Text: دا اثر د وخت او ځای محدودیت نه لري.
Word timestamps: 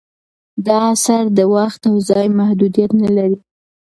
دا 0.65 0.77
اثر 0.93 1.23
د 1.37 1.39
وخت 1.55 1.81
او 1.89 1.95
ځای 2.09 2.27
محدودیت 2.39 2.91
نه 3.01 3.09
لري. 3.17 3.37